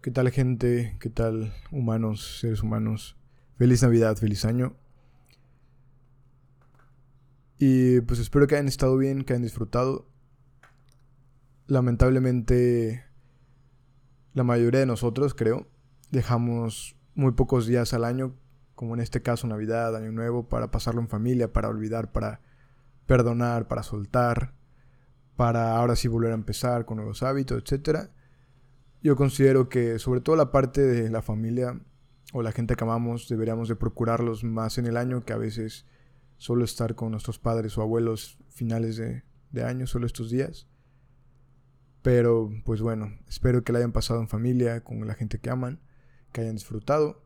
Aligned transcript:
¿Qué 0.00 0.12
tal 0.12 0.30
gente? 0.30 0.96
¿Qué 1.00 1.10
tal 1.10 1.52
humanos, 1.72 2.38
seres 2.38 2.62
humanos? 2.62 3.16
Feliz 3.56 3.82
Navidad, 3.82 4.16
feliz 4.16 4.44
año. 4.44 4.76
Y 7.58 8.00
pues 8.02 8.20
espero 8.20 8.46
que 8.46 8.54
hayan 8.54 8.68
estado 8.68 8.96
bien, 8.96 9.24
que 9.24 9.32
hayan 9.32 9.42
disfrutado. 9.42 10.06
Lamentablemente, 11.66 13.06
la 14.34 14.44
mayoría 14.44 14.78
de 14.78 14.86
nosotros, 14.86 15.34
creo, 15.34 15.66
dejamos 16.12 16.96
muy 17.16 17.32
pocos 17.32 17.66
días 17.66 17.92
al 17.92 18.04
año, 18.04 18.36
como 18.76 18.94
en 18.94 19.00
este 19.00 19.20
caso 19.20 19.48
Navidad, 19.48 19.96
Año 19.96 20.12
Nuevo, 20.12 20.48
para 20.48 20.70
pasarlo 20.70 21.00
en 21.00 21.08
familia, 21.08 21.52
para 21.52 21.68
olvidar, 21.68 22.12
para 22.12 22.40
perdonar, 23.06 23.66
para 23.66 23.82
soltar, 23.82 24.54
para 25.34 25.76
ahora 25.76 25.96
sí 25.96 26.06
volver 26.06 26.30
a 26.30 26.34
empezar 26.34 26.84
con 26.84 26.98
nuevos 26.98 27.24
hábitos, 27.24 27.64
etc. 27.64 28.10
Yo 29.02 29.16
considero 29.16 29.68
que 29.68 29.98
sobre 29.98 30.20
todo 30.20 30.36
la 30.36 30.50
parte 30.50 30.80
de 30.80 31.08
la 31.10 31.22
familia 31.22 31.80
o 32.32 32.42
la 32.42 32.52
gente 32.52 32.74
que 32.74 32.84
amamos 32.84 33.28
deberíamos 33.28 33.68
de 33.68 33.76
procurarlos 33.76 34.44
más 34.44 34.78
en 34.78 34.86
el 34.86 34.96
año 34.96 35.24
que 35.24 35.32
a 35.32 35.36
veces 35.36 35.86
solo 36.36 36.64
estar 36.64 36.94
con 36.94 37.12
nuestros 37.12 37.38
padres 37.38 37.78
o 37.78 37.82
abuelos 37.82 38.38
finales 38.48 38.96
de, 38.96 39.22
de 39.50 39.64
año, 39.64 39.86
solo 39.86 40.06
estos 40.06 40.30
días. 40.30 40.66
Pero 42.02 42.50
pues 42.64 42.80
bueno, 42.80 43.18
espero 43.28 43.64
que 43.64 43.72
la 43.72 43.78
hayan 43.78 43.92
pasado 43.92 44.20
en 44.20 44.28
familia, 44.28 44.82
con 44.82 45.06
la 45.06 45.14
gente 45.14 45.38
que 45.38 45.50
aman, 45.50 45.80
que 46.32 46.40
hayan 46.40 46.54
disfrutado. 46.54 47.22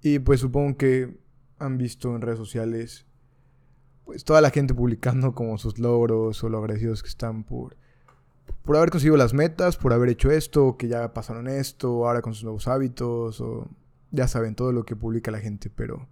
Y 0.00 0.18
pues 0.18 0.40
supongo 0.40 0.76
que 0.76 1.18
han 1.58 1.78
visto 1.78 2.14
en 2.14 2.22
redes 2.22 2.38
sociales 2.38 3.06
pues 4.04 4.24
toda 4.24 4.40
la 4.40 4.50
gente 4.50 4.74
publicando 4.74 5.34
como 5.34 5.56
sus 5.56 5.78
logros 5.78 6.42
o 6.44 6.48
lo 6.48 6.58
agradecidos 6.58 7.02
que 7.02 7.08
están 7.08 7.44
por 7.44 7.76
por 8.64 8.76
haber 8.76 8.90
conseguido 8.90 9.16
las 9.16 9.34
metas, 9.34 9.76
por 9.76 9.92
haber 9.92 10.08
hecho 10.08 10.30
esto, 10.30 10.76
que 10.76 10.88
ya 10.88 11.12
pasaron 11.12 11.48
esto, 11.48 12.06
ahora 12.06 12.22
con 12.22 12.34
sus 12.34 12.44
nuevos 12.44 12.66
hábitos 12.66 13.40
o 13.40 13.68
ya 14.10 14.28
saben 14.28 14.54
todo 14.54 14.72
lo 14.72 14.84
que 14.84 14.96
publica 14.96 15.30
la 15.30 15.40
gente, 15.40 15.70
pero 15.70 16.08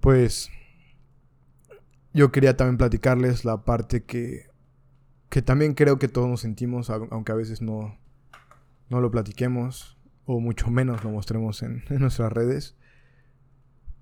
pues 0.00 0.50
yo 2.14 2.32
quería 2.32 2.56
también 2.56 2.78
platicarles 2.78 3.44
la 3.44 3.64
parte 3.64 4.04
que, 4.04 4.46
que 5.28 5.42
también 5.42 5.74
creo 5.74 5.98
que 5.98 6.08
todos 6.08 6.28
nos 6.28 6.40
sentimos, 6.40 6.88
aunque 6.90 7.32
a 7.32 7.34
veces 7.34 7.60
no, 7.60 7.98
no 8.88 9.00
lo 9.00 9.10
platiquemos, 9.10 9.98
o 10.24 10.40
mucho 10.40 10.70
menos 10.70 11.04
lo 11.04 11.10
mostremos 11.10 11.62
en, 11.62 11.84
en 11.90 12.00
nuestras 12.00 12.32
redes. 12.32 12.76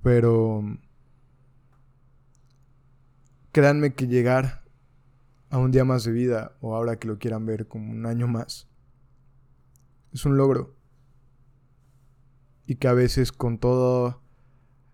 Pero 0.03 0.63
créanme 3.53 3.95
que 3.95 4.07
llegar 4.07 4.66
a 5.57 5.59
un 5.59 5.71
día 5.71 5.87
más 5.87 6.05
de 6.05 6.13
vida, 6.13 6.53
o 6.61 6.77
ahora 6.77 6.99
que 6.99 7.09
lo 7.09 7.19
quieran 7.19 7.47
ver 7.47 7.67
como 7.67 7.91
un 7.91 8.05
año 8.05 8.29
más, 8.29 8.69
es 10.13 10.27
un 10.27 10.37
logro. 10.37 10.77
Y 12.67 12.75
que 12.75 12.89
a 12.89 12.93
veces 12.93 13.33
con 13.33 13.59
toda 13.59 14.21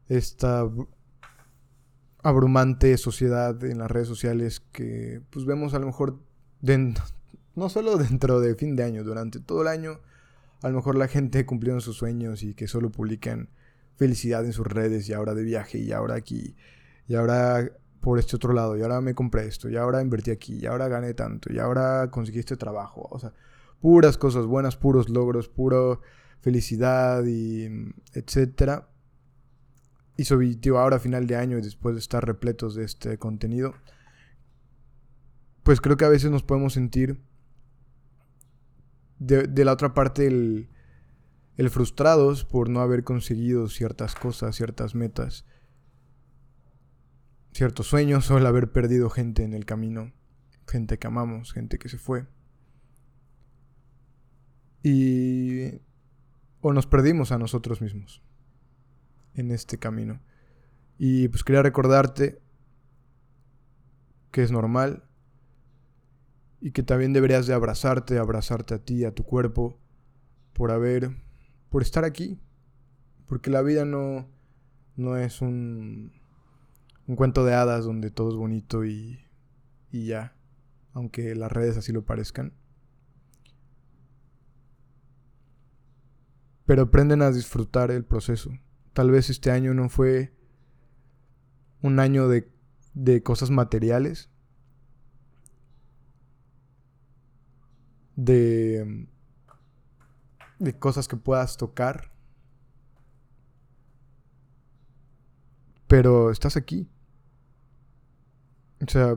esta 0.07 0.71
abrumante 2.23 2.97
sociedad 2.97 3.61
en 3.65 3.79
las 3.79 3.91
redes 3.91 4.07
sociales 4.07 4.61
que 4.61 5.21
pues 5.31 5.47
vemos 5.47 5.75
a 5.75 5.81
lo 5.81 5.87
mejor 5.87 6.21
dentro, 6.61 7.05
no 7.57 7.69
solo 7.69 7.97
dentro 7.97 8.39
de 8.39 8.55
fin 8.55 8.77
de 8.77 8.85
año, 8.85 9.03
durante 9.03 9.41
todo 9.41 9.63
el 9.63 9.69
año, 9.69 9.99
a 10.63 10.69
lo 10.69 10.77
mejor 10.77 10.97
la 10.97 11.09
gente 11.09 11.45
cumpliendo 11.45 11.81
sus 11.81 11.97
sueños 11.97 12.45
y 12.45 12.55
que 12.55 12.69
solo 12.69 12.93
publican 12.93 13.49
felicidad 13.97 14.45
en 14.45 14.53
sus 14.53 14.69
redes 14.69 15.09
y 15.09 15.13
ahora 15.13 15.35
de 15.35 15.43
viaje 15.43 15.79
y 15.79 15.91
ahora 15.91 16.15
aquí 16.15 16.55
y 17.09 17.17
ahora 17.17 17.73
por 18.03 18.19
este 18.19 18.35
otro 18.37 18.53
lado 18.53 18.77
y 18.77 18.83
ahora 18.83 19.01
me 19.01 19.15
compré 19.15 19.47
esto 19.47 19.71
y 19.71 19.77
ahora 19.77 20.03
invertí 20.03 20.33
aquí 20.33 20.59
y 20.61 20.67
ahora 20.67 20.89
gané 20.89 21.15
tanto 21.15 21.53
y 21.53 21.61
ahora 21.61 22.11
conseguí 22.11 22.41
este 22.41 22.57
trabajo, 22.57 23.09
o 23.11 23.19
sea, 23.19 23.33
puras 23.81 24.19
cosas 24.19 24.45
buenas, 24.45 24.77
puros 24.77 25.09
logros, 25.09 25.49
puro 25.49 26.03
felicidad 26.41 27.25
y 27.25 27.69
etcétera. 28.13 28.89
Y 30.17 30.25
sobre 30.25 30.59
ahora 30.77 30.97
a 30.97 31.01
final 31.01 31.27
de 31.27 31.37
año 31.37 31.59
y 31.59 31.63
después 31.63 31.95
de 31.95 32.01
estar 32.01 32.27
repletos 32.27 32.75
de 32.75 32.85
este 32.85 33.19
contenido, 33.19 33.73
pues 35.63 35.81
creo 35.81 35.97
que 35.97 36.05
a 36.05 36.11
veces 36.11 36.31
nos 36.31 36.43
podemos 36.43 36.75
sentir 36.75 37.23
de, 39.19 39.65
la 39.65 39.73
otra 39.73 39.95
parte 39.95 40.27
el 40.27 41.71
frustrados 41.71 42.45
por 42.45 42.69
no 42.69 42.81
haber 42.81 43.05
conseguido 43.05 43.69
ciertas 43.69 44.17
cosas, 44.17 44.57
ciertas 44.57 44.97
metas, 44.97 45.47
ciertos 47.53 47.87
sueños 47.87 48.31
o 48.31 48.39
el 48.39 48.47
haber 48.47 48.73
perdido 48.73 49.11
gente 49.11 49.45
en 49.45 49.53
el 49.55 49.65
camino, 49.65 50.13
gente 50.67 50.99
que 50.99 51.07
amamos, 51.07 51.53
gente 51.53 51.79
que 51.79 51.89
se 51.89 51.99
fue. 51.99 52.27
Y... 54.83 55.81
o 56.61 56.73
nos 56.73 56.87
perdimos 56.87 57.31
a 57.31 57.39
nosotros 57.39 57.81
mismos 57.81 58.23
en 59.35 59.51
este 59.51 59.79
camino. 59.79 60.21
Y 60.99 61.29
pues 61.29 61.45
quería 61.45 61.63
recordarte 61.63 62.41
que 64.31 64.43
es 64.43 64.51
normal 64.51 65.05
y 66.61 66.71
que 66.71 66.83
también 66.83 67.13
deberías 67.13 67.47
de 67.47 67.55
abrazarte, 67.55 68.19
abrazarte 68.19 68.75
a 68.75 68.79
ti, 68.79 69.05
a 69.05 69.15
tu 69.15 69.25
cuerpo, 69.25 69.79
por 70.53 70.71
haber, 70.71 71.17
por 71.69 71.83
estar 71.83 72.05
aquí. 72.05 72.41
Porque 73.27 73.51
la 73.51 73.63
vida 73.63 73.85
no, 73.85 74.29
no 74.97 75.17
es 75.17 75.41
un, 75.41 76.13
un 77.13 77.17
cuento 77.17 77.45
de 77.45 77.53
hadas 77.53 77.85
donde 77.85 78.11
todo 78.11 78.31
es 78.31 78.37
bonito 78.37 78.87
y, 78.87 79.21
y 79.91 80.07
ya, 80.07 80.35
aunque 80.95 81.35
las 81.35 81.53
redes 81.53 81.77
así 81.77 81.93
lo 81.93 82.07
parezcan. 82.07 82.55
Pero 86.65 86.85
aprenden 86.85 87.21
a 87.21 87.31
disfrutar 87.31 87.91
el 87.91 88.07
proceso. 88.07 88.51
Tal 88.95 89.11
vez 89.11 89.29
este 89.29 89.51
año 89.51 89.75
no 89.75 89.91
fue 89.91 90.33
un 91.83 92.01
año 92.01 92.29
de, 92.29 92.51
de 92.95 93.23
cosas 93.23 93.51
materiales, 93.51 94.31
de, 98.17 99.07
de 100.59 100.79
cosas 100.79 101.09
que 101.09 101.19
puedas 101.19 101.59
tocar, 101.59 102.11
pero 105.87 106.31
estás 106.31 106.57
aquí. 106.57 106.89
O 108.83 108.91
sea, 108.91 109.17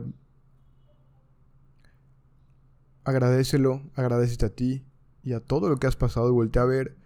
agradecelo, 3.04 3.82
agradecete 3.96 4.46
a 4.46 4.50
ti 4.50 4.86
y 5.24 5.32
a 5.32 5.40
todo 5.40 5.68
lo 5.68 5.76
que 5.76 5.88
has 5.88 5.96
pasado 5.96 6.28
y 6.28 6.32
voltea 6.32 6.62
a 6.62 6.66
ver 6.66 6.96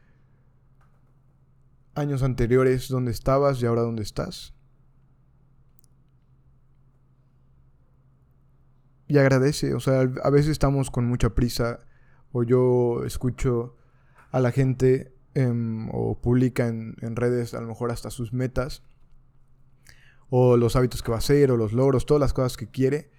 años 1.95 2.23
anteriores 2.23 2.89
donde 2.89 3.13
estabas 3.13 3.63
y 3.63 3.67
ahora 3.67 3.83
dónde 3.83 4.03
estás. 4.03 4.55
Y 9.09 9.19
agradece, 9.19 9.75
o 9.75 9.81
sea, 9.81 10.01
a 10.01 10.31
veces 10.31 10.49
estamos 10.49 10.91
con 10.91 11.07
mucha 11.07 11.31
prisa 11.31 11.81
o 12.31 12.43
yo 12.45 13.05
escucho 13.05 13.77
a 14.31 14.39
la 14.39 14.53
gente 14.53 15.17
em, 15.35 15.89
o 15.93 16.21
publica 16.21 16.69
en 16.69 17.17
redes 17.17 17.55
a 17.55 17.61
lo 17.61 17.69
mejor 17.69 17.91
hasta 17.91 18.11
sus 18.11 18.33
metas 18.33 18.83
o 20.31 20.57
los 20.57 20.77
hábitos 20.77 21.03
que 21.03 21.11
va 21.11 21.17
a 21.17 21.19
hacer 21.19 21.51
o 21.51 21.57
los 21.57 21.73
logros, 21.73 22.07
todas 22.07 22.21
las 22.21 22.33
cosas 22.33 22.57
que 22.57 22.71
quiere. 22.71 23.11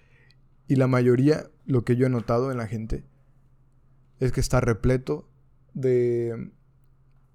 Y 0.66 0.76
la 0.76 0.86
mayoría, 0.86 1.50
lo 1.66 1.84
que 1.84 1.96
yo 1.96 2.06
he 2.06 2.10
notado 2.10 2.50
en 2.50 2.58
la 2.58 2.66
gente, 2.66 3.04
es 4.18 4.32
que 4.32 4.40
está 4.40 4.60
repleto 4.60 5.28
de 5.74 6.52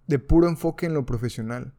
de 0.07 0.19
puro 0.19 0.47
enfoque 0.47 0.85
en 0.85 0.93
lo 0.93 1.05
profesional. 1.05 1.73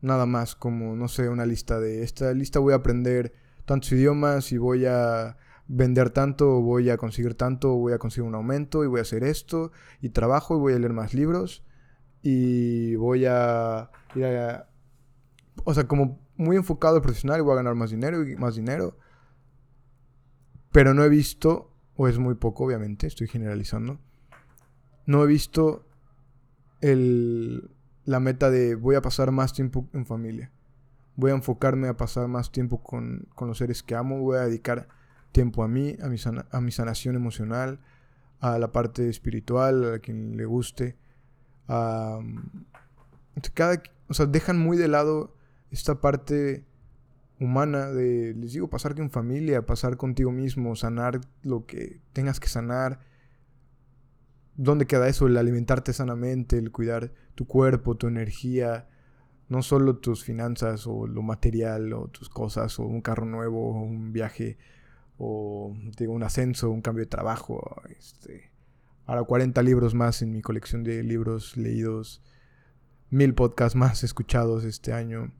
Nada 0.00 0.26
más 0.26 0.54
como, 0.54 0.96
no 0.96 1.08
sé, 1.08 1.28
una 1.28 1.46
lista 1.46 1.80
de 1.80 2.02
esta 2.02 2.32
lista 2.32 2.58
voy 2.60 2.72
a 2.72 2.76
aprender 2.76 3.32
tantos 3.64 3.92
idiomas 3.92 4.52
y 4.52 4.58
voy 4.58 4.86
a 4.86 5.36
vender 5.66 6.10
tanto, 6.10 6.60
voy 6.60 6.90
a 6.90 6.96
conseguir 6.96 7.34
tanto, 7.34 7.74
voy 7.74 7.92
a 7.92 7.98
conseguir 7.98 8.28
un 8.28 8.34
aumento 8.34 8.84
y 8.84 8.86
voy 8.86 8.98
a 8.98 9.02
hacer 9.02 9.24
esto 9.24 9.72
y 10.00 10.10
trabajo 10.10 10.56
y 10.56 10.60
voy 10.60 10.72
a 10.74 10.78
leer 10.78 10.92
más 10.92 11.14
libros 11.14 11.64
y 12.22 12.94
voy 12.96 13.24
a 13.26 13.90
ir 14.14 14.24
a... 14.24 14.68
O 15.64 15.72
sea, 15.72 15.88
como 15.88 16.20
muy 16.36 16.56
enfocado 16.56 16.96
al 16.96 17.02
profesional 17.02 17.42
voy 17.42 17.52
a 17.52 17.56
ganar 17.56 17.74
más 17.74 17.90
dinero 17.90 18.26
y 18.26 18.36
más 18.36 18.56
dinero. 18.56 18.96
Pero 20.72 20.92
no 20.94 21.04
he 21.04 21.08
visto, 21.08 21.70
o 21.96 22.08
es 22.08 22.18
muy 22.18 22.34
poco 22.34 22.64
obviamente, 22.64 23.06
estoy 23.06 23.28
generalizando, 23.28 24.00
no 25.06 25.22
he 25.22 25.26
visto 25.26 25.86
el, 26.80 27.70
la 28.04 28.20
meta 28.20 28.50
de 28.50 28.74
voy 28.74 28.96
a 28.96 29.02
pasar 29.02 29.30
más 29.30 29.52
tiempo 29.52 29.88
en 29.92 30.06
familia. 30.06 30.50
Voy 31.16 31.30
a 31.30 31.34
enfocarme 31.34 31.88
a 31.88 31.96
pasar 31.96 32.26
más 32.28 32.50
tiempo 32.50 32.82
con, 32.82 33.28
con 33.34 33.48
los 33.48 33.58
seres 33.58 33.82
que 33.82 33.94
amo. 33.94 34.18
Voy 34.18 34.36
a 34.36 34.46
dedicar 34.46 34.88
tiempo 35.30 35.62
a 35.62 35.68
mí, 35.68 35.96
a 36.02 36.08
mi, 36.08 36.16
a 36.50 36.60
mi 36.60 36.72
sanación 36.72 37.14
emocional, 37.14 37.78
a 38.40 38.58
la 38.58 38.72
parte 38.72 39.08
espiritual, 39.08 39.94
a 39.94 39.98
quien 40.00 40.36
le 40.36 40.44
guste. 40.44 40.96
A, 41.68 42.18
cada, 43.54 43.82
o 44.08 44.14
sea, 44.14 44.26
dejan 44.26 44.58
muy 44.58 44.76
de 44.76 44.88
lado 44.88 45.34
esta 45.74 46.00
parte 46.00 46.64
humana 47.38 47.90
de, 47.90 48.34
les 48.34 48.52
digo, 48.52 48.68
pasar 48.68 48.94
con 48.94 49.10
familia, 49.10 49.66
pasar 49.66 49.96
contigo 49.96 50.30
mismo, 50.30 50.76
sanar 50.76 51.20
lo 51.42 51.66
que 51.66 52.00
tengas 52.12 52.40
que 52.40 52.48
sanar 52.48 53.00
¿Dónde 54.56 54.86
queda 54.86 55.08
eso? 55.08 55.26
El 55.26 55.36
alimentarte 55.36 55.92
sanamente, 55.92 56.58
el 56.58 56.70
cuidar 56.70 57.12
tu 57.34 57.46
cuerpo, 57.46 57.96
tu 57.96 58.06
energía, 58.06 58.88
no 59.48 59.62
solo 59.62 59.96
tus 59.96 60.22
finanzas 60.22 60.86
o 60.86 61.06
lo 61.06 61.22
material 61.22 61.92
o 61.92 62.08
tus 62.08 62.28
cosas 62.28 62.78
o 62.78 62.84
un 62.84 63.00
carro 63.00 63.26
nuevo 63.26 63.70
o 63.70 63.82
un 63.82 64.12
viaje 64.12 64.56
o 65.18 65.74
digo, 65.98 66.12
un 66.12 66.22
ascenso, 66.22 66.70
un 66.70 66.82
cambio 66.82 67.04
de 67.04 67.10
trabajo. 67.10 67.82
Este, 67.98 68.52
ahora 69.06 69.24
40 69.24 69.60
libros 69.62 69.94
más 69.94 70.22
en 70.22 70.30
mi 70.30 70.40
colección 70.40 70.84
de 70.84 71.02
libros 71.02 71.56
leídos, 71.56 72.22
mil 73.10 73.34
podcasts 73.34 73.74
más 73.74 74.04
escuchados 74.04 74.62
este 74.64 74.92
año. 74.92 75.32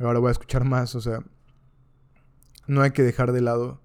Ahora 0.00 0.18
voy 0.18 0.28
a 0.28 0.32
escuchar 0.32 0.64
más, 0.64 0.94
o 0.94 1.00
sea, 1.00 1.24
no 2.66 2.82
hay 2.82 2.90
que 2.90 3.02
dejar 3.02 3.32
de 3.32 3.40
lado 3.40 3.80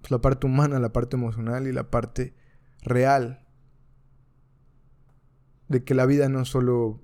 pues, 0.00 0.10
la 0.10 0.20
parte 0.20 0.46
humana, 0.46 0.78
la 0.78 0.92
parte 0.92 1.16
emocional 1.16 1.66
y 1.66 1.72
la 1.72 1.90
parte 1.90 2.34
real 2.82 3.46
de 5.68 5.84
que 5.84 5.94
la 5.94 6.06
vida 6.06 6.28
no 6.28 6.40
es 6.42 6.48
solo 6.48 7.02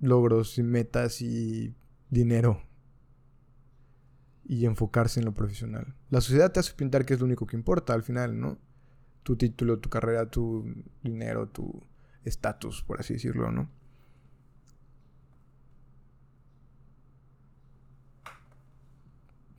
logros 0.00 0.58
y 0.58 0.62
metas 0.62 1.20
y 1.20 1.74
dinero 2.10 2.62
y 4.44 4.64
enfocarse 4.66 5.20
en 5.20 5.26
lo 5.26 5.34
profesional. 5.34 5.94
La 6.10 6.20
sociedad 6.20 6.52
te 6.52 6.60
hace 6.60 6.72
pintar 6.74 7.04
que 7.04 7.14
es 7.14 7.20
lo 7.20 7.26
único 7.26 7.46
que 7.46 7.56
importa 7.56 7.92
al 7.94 8.02
final, 8.02 8.38
¿no? 8.38 8.58
Tu 9.22 9.36
título, 9.36 9.78
tu 9.78 9.90
carrera, 9.90 10.30
tu 10.30 10.64
dinero, 11.02 11.48
tu 11.48 11.82
estatus, 12.24 12.82
por 12.82 13.00
así 13.00 13.14
decirlo, 13.14 13.50
¿no? 13.50 13.70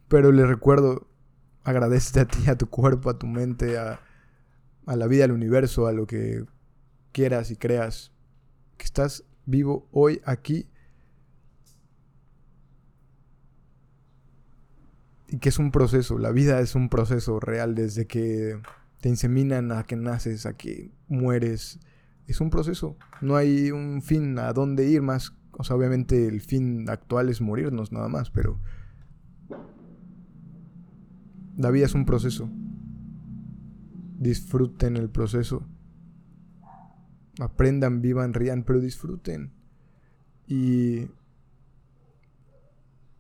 Pero 0.07 0.31
le 0.31 0.45
recuerdo, 0.45 1.07
agradecete 1.63 2.19
a 2.21 2.25
ti, 2.25 2.50
a 2.50 2.57
tu 2.57 2.69
cuerpo, 2.69 3.09
a 3.09 3.18
tu 3.19 3.27
mente, 3.27 3.77
a, 3.77 4.00
a 4.86 4.95
la 4.95 5.07
vida, 5.07 5.25
al 5.25 5.31
universo, 5.31 5.88
a 5.88 5.92
lo 5.92 6.07
que 6.07 6.45
quieras 7.12 7.51
y 7.51 7.56
creas, 7.56 8.12
que 8.77 8.86
estás 8.86 9.25
vivo 9.45 9.88
hoy 9.92 10.21
aquí. 10.25 10.69
Y 15.30 15.39
que 15.39 15.50
es 15.50 15.59
un 15.59 15.71
proceso, 15.71 16.18
la 16.18 16.31
vida 16.31 16.62
es 16.62 16.75
un 16.75 16.88
proceso 16.88 17.39
real 17.39 17.75
desde 17.75 18.07
que 18.07 18.62
te 19.01 19.09
inseminan 19.09 19.71
a 19.71 19.83
que 19.83 19.95
naces, 19.95 20.45
a 20.45 20.54
que 20.54 20.92
mueres, 21.07 21.80
es 22.27 22.42
un 22.42 22.50
proceso, 22.50 22.98
no 23.21 23.36
hay 23.36 23.71
un 23.71 24.01
fin 24.01 24.38
a 24.39 24.54
dónde 24.54 24.88
ir 24.88 25.01
más, 25.01 25.33
o 25.51 25.63
sea, 25.63 25.75
obviamente 25.75 26.27
el 26.27 26.42
fin 26.42 26.89
actual 26.89 27.30
es 27.30 27.42
morirnos 27.42 27.92
nada 27.92 28.09
más, 28.09 28.30
pero 28.31 28.59
la 31.57 31.71
vida 31.71 31.86
es 31.86 31.95
un 31.95 32.06
proceso. 32.06 32.50
Disfruten 34.19 34.95
el 34.95 35.09
proceso. 35.09 35.68
Aprendan, 37.39 38.01
vivan, 38.01 38.33
rían, 38.33 38.63
pero 38.63 38.80
disfruten. 38.80 39.51
Y 40.48 41.07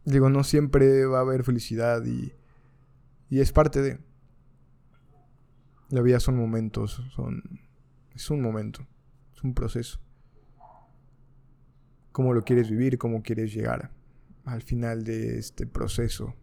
digo, 0.05 0.29
no 0.29 0.43
siempre 0.43 1.05
va 1.05 1.17
a 1.17 1.21
haber 1.21 1.43
felicidad 1.43 2.05
y, 2.05 2.31
y 3.29 3.39
es 3.39 3.51
parte 3.51 3.81
de... 3.81 3.99
La 5.89 6.01
vida 6.01 6.19
son 6.19 6.37
momentos, 6.37 7.01
son... 7.15 7.41
Es 8.13 8.29
un 8.29 8.41
momento, 8.41 8.85
es 9.35 9.43
un 9.43 9.53
proceso. 9.53 9.99
Cómo 12.11 12.33
lo 12.33 12.43
quieres 12.43 12.69
vivir, 12.69 12.97
cómo 12.97 13.21
quieres 13.23 13.53
llegar 13.53 13.91
al 14.45 14.61
final 14.61 15.03
de 15.03 15.37
este 15.39 15.65
proceso. 15.67 16.35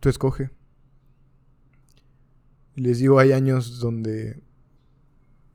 Tú 0.00 0.08
escoge. 0.08 0.50
Les 2.74 2.98
digo, 2.98 3.18
hay 3.18 3.32
años 3.32 3.78
donde 3.80 4.42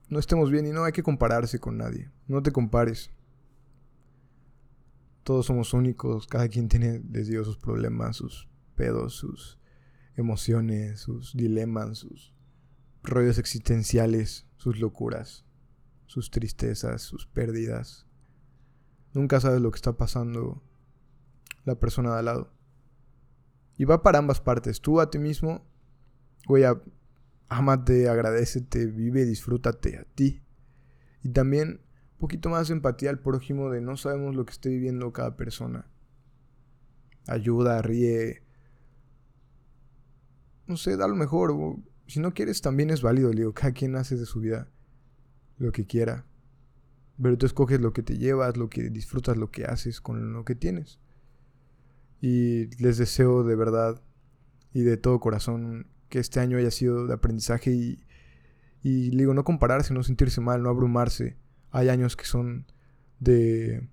no 0.09 0.19
estemos 0.19 0.51
bien 0.51 0.67
y 0.67 0.71
no 0.71 0.83
hay 0.83 0.91
que 0.91 1.01
compararse 1.01 1.59
con 1.59 1.77
nadie. 1.77 2.11
No 2.27 2.43
te 2.43 2.51
compares. 2.51 3.09
Todos 5.23 5.47
somos 5.47 5.73
únicos, 5.73 6.27
cada 6.27 6.47
quien 6.47 6.69
tiene, 6.69 7.01
les 7.11 7.27
digo, 7.27 7.43
sus 7.43 7.57
problemas, 7.57 8.17
sus 8.17 8.47
pedos, 8.75 9.15
sus 9.15 9.57
emociones, 10.15 10.99
sus 10.99 11.35
dilemas, 11.35 11.97
sus 11.97 12.31
rollos 13.01 13.39
existenciales, 13.39 14.45
sus 14.57 14.79
locuras, 14.79 15.43
sus 16.05 16.29
tristezas, 16.29 17.01
sus 17.01 17.25
pérdidas. 17.25 18.05
Nunca 19.13 19.39
sabes 19.39 19.61
lo 19.61 19.71
que 19.71 19.77
está 19.77 19.93
pasando 19.93 20.61
la 21.63 21.79
persona 21.79 22.13
de 22.13 22.19
al 22.19 22.25
lado. 22.25 22.54
Y 23.77 23.85
va 23.85 24.03
para 24.03 24.19
ambas 24.19 24.39
partes. 24.39 24.81
Tú 24.81 25.01
a 25.01 25.09
ti 25.09 25.19
mismo, 25.19 25.65
güey, 26.47 26.63
amate, 27.49 28.09
agradecete, 28.09 28.85
vive, 28.85 29.25
disfrútate 29.25 29.97
a 29.97 30.03
ti. 30.03 30.41
Y 31.23 31.29
también 31.29 31.81
un 32.13 32.17
poquito 32.19 32.49
más 32.49 32.67
de 32.67 32.75
empatía 32.75 33.09
al 33.09 33.19
prójimo 33.19 33.69
de 33.69 33.81
no 33.81 33.97
sabemos 33.97 34.35
lo 34.35 34.45
que 34.45 34.51
esté 34.51 34.69
viviendo 34.69 35.11
cada 35.11 35.35
persona. 35.35 35.87
Ayuda, 37.27 37.81
ríe. 37.81 38.43
No 40.67 40.77
sé, 40.77 40.95
da 40.97 41.07
lo 41.07 41.15
mejor. 41.15 41.53
Si 42.07 42.19
no 42.19 42.33
quieres, 42.33 42.61
también 42.61 42.89
es 42.89 43.01
válido, 43.01 43.31
digo. 43.31 43.53
Cada 43.53 43.73
quien 43.73 43.95
hace 43.95 44.15
de 44.15 44.25
su 44.25 44.39
vida 44.39 44.69
lo 45.57 45.71
que 45.71 45.85
quiera. 45.85 46.25
Pero 47.21 47.37
tú 47.37 47.45
escoges 47.45 47.79
lo 47.81 47.93
que 47.93 48.03
te 48.03 48.17
llevas, 48.17 48.57
lo 48.57 48.69
que 48.69 48.89
disfrutas, 48.89 49.37
lo 49.37 49.49
que 49.49 49.65
haces 49.65 50.01
con 50.01 50.33
lo 50.33 50.45
que 50.45 50.55
tienes. 50.55 50.99
Y 52.21 52.67
les 52.81 52.97
deseo 52.97 53.43
de 53.43 53.55
verdad 53.55 54.01
y 54.73 54.81
de 54.81 54.97
todo 54.97 55.19
corazón 55.19 55.87
que 56.09 56.19
este 56.19 56.39
año 56.39 56.57
haya 56.57 56.71
sido 56.71 57.07
de 57.07 57.13
aprendizaje 57.13 57.71
y, 57.71 57.99
digo, 58.81 59.33
no 59.33 59.43
compararse, 59.43 59.93
no 59.93 60.03
sentirse 60.03 60.41
mal, 60.41 60.61
no 60.61 60.69
abrumarse. 60.69 61.37
Hay 61.71 61.89
años 61.89 62.15
que 62.15 62.25
son 62.25 62.65
de, 63.19 63.87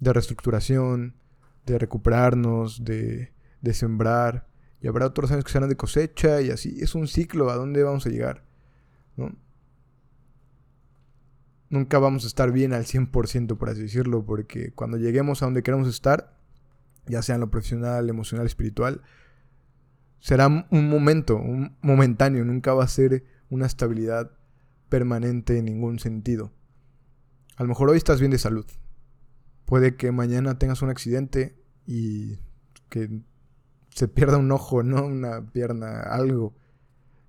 de 0.00 0.12
reestructuración, 0.12 1.16
de 1.66 1.78
recuperarnos, 1.78 2.84
de, 2.84 3.32
de 3.60 3.74
sembrar. 3.74 4.46
Y 4.80 4.88
habrá 4.88 5.06
otros 5.06 5.30
años 5.30 5.44
que 5.44 5.52
serán 5.52 5.68
de 5.68 5.76
cosecha 5.76 6.40
y 6.40 6.50
así. 6.50 6.76
Es 6.80 6.94
un 6.94 7.08
ciclo 7.08 7.50
a 7.50 7.56
dónde 7.56 7.82
vamos 7.82 8.06
a 8.06 8.10
llegar. 8.10 8.44
Nunca 11.70 11.98
vamos 11.98 12.24
a 12.24 12.28
estar 12.28 12.50
bien 12.50 12.72
al 12.72 12.84
100%, 12.84 13.58
por 13.58 13.68
así 13.68 13.82
decirlo, 13.82 14.24
porque 14.24 14.72
cuando 14.72 14.96
lleguemos 14.96 15.42
a 15.42 15.46
donde 15.46 15.62
queremos 15.62 15.88
estar, 15.88 16.37
ya 17.08 17.22
sea 17.22 17.34
en 17.36 17.40
lo 17.40 17.50
profesional, 17.50 18.08
emocional, 18.08 18.46
espiritual, 18.46 19.02
será 20.20 20.46
un 20.46 20.88
momento, 20.88 21.36
un 21.36 21.76
momentáneo, 21.80 22.44
nunca 22.44 22.74
va 22.74 22.84
a 22.84 22.88
ser 22.88 23.24
una 23.50 23.66
estabilidad 23.66 24.32
permanente 24.88 25.58
en 25.58 25.66
ningún 25.66 25.98
sentido. 25.98 26.52
A 27.56 27.62
lo 27.62 27.68
mejor 27.68 27.90
hoy 27.90 27.96
estás 27.96 28.20
bien 28.20 28.30
de 28.30 28.38
salud. 28.38 28.66
Puede 29.64 29.96
que 29.96 30.12
mañana 30.12 30.58
tengas 30.58 30.82
un 30.82 30.90
accidente 30.90 31.62
y 31.86 32.38
que 32.88 33.22
se 33.90 34.08
pierda 34.08 34.38
un 34.38 34.50
ojo, 34.52 34.82
¿no? 34.84 35.04
Una 35.04 35.50
pierna, 35.50 36.00
algo. 36.00 36.56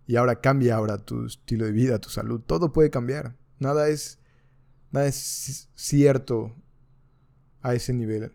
Y 0.08 0.16
ahora 0.16 0.42
cambia 0.42 0.76
ahora 0.76 0.98
tu 0.98 1.26
estilo 1.26 1.66
de 1.66 1.72
vida, 1.72 2.00
tu 2.00 2.10
salud. 2.10 2.42
Todo 2.42 2.74
puede 2.74 2.90
cambiar. 2.90 3.38
Nada 3.60 3.90
es, 3.90 4.20
nada 4.92 5.08
es 5.08 5.70
cierto 5.76 6.56
a 7.62 7.76
ese 7.76 7.94
nivel 7.94 8.32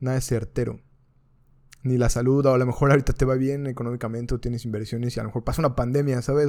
nada 0.00 0.18
es 0.18 0.26
certero. 0.26 0.80
Ni 1.82 1.96
la 1.96 2.10
salud, 2.10 2.44
o 2.44 2.54
a 2.54 2.58
lo 2.58 2.66
mejor 2.66 2.90
ahorita 2.90 3.12
te 3.12 3.24
va 3.24 3.36
bien 3.36 3.66
económicamente 3.66 4.34
o 4.34 4.40
tienes 4.40 4.64
inversiones 4.64 5.16
y 5.16 5.20
a 5.20 5.22
lo 5.22 5.28
mejor 5.28 5.44
pasa 5.44 5.62
una 5.62 5.76
pandemia, 5.76 6.20
¿sabes? 6.20 6.48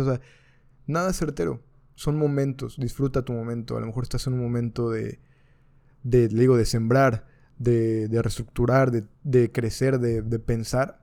Nada 0.88 1.12
es 1.12 1.17
certero. 1.17 1.62
Son 1.96 2.17
momentos, 2.17 2.77
disfruta 2.77 3.24
tu 3.24 3.34
momento. 3.34 3.77
A 3.77 3.79
lo 3.79 3.88
mejor 3.88 4.03
estás 4.03 4.27
en 4.27 4.34
un 4.34 4.41
momento 4.41 4.89
de, 4.89 5.20
de 6.03 6.27
digo, 6.27 6.58
de 6.58 6.65
sembrar, 6.65 7.27
de, 7.60 8.08
de 8.08 8.22
reestructurar, 8.22 8.91
de, 8.91 9.05
de 9.24 9.51
crecer, 9.51 10.00
de, 10.00 10.22
de, 10.22 10.39
pensar. 10.39 11.01